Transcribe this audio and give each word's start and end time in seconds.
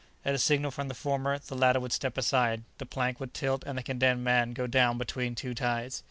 At 0.25 0.33
a 0.33 0.39
signal 0.39 0.71
from 0.71 0.87
the 0.87 0.95
former 0.95 1.37
the 1.37 1.53
latter 1.53 1.79
would 1.79 1.93
step 1.93 2.17
aside, 2.17 2.63
the 2.79 2.87
plank 2.87 3.19
would 3.19 3.35
tilt 3.35 3.63
and 3.67 3.77
the 3.77 3.83
condemned 3.83 4.23
man 4.23 4.53
go 4.53 4.65
down 4.65 4.97
between 4.97 5.35
two 5.35 5.53
ties. 5.53 5.99